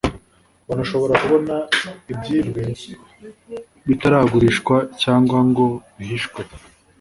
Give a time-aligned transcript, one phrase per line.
[0.67, 1.55] banashobora kubona
[2.11, 2.61] ibyibwe
[3.87, 5.65] bitaragurishwa cyangwa ngo
[5.97, 6.41] bihishwe